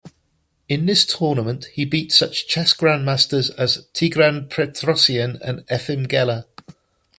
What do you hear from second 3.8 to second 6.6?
Tigran Petrosian and Efim Geller.